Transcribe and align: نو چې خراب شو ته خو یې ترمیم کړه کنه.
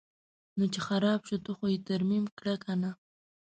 نو 0.57 0.63
چې 0.73 0.79
خراب 0.87 1.19
شو 1.27 1.37
ته 1.45 1.51
خو 1.57 1.65
یې 1.73 1.79
ترمیم 1.87 2.25
کړه 2.37 2.55
کنه. 2.63 2.91